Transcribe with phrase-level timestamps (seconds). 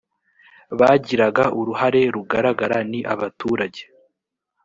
[0.79, 3.81] bagiraga uruhare rugaragara ni abaturage